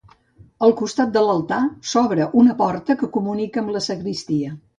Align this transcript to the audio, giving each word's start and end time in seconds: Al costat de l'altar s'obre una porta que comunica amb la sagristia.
Al 0.67 0.71
costat 0.77 1.11
de 1.17 1.21
l'altar 1.27 1.59
s'obre 1.91 2.27
una 2.45 2.57
porta 2.63 2.97
que 3.03 3.11
comunica 3.19 3.63
amb 3.65 3.77
la 3.79 3.85
sagristia. 3.91 4.57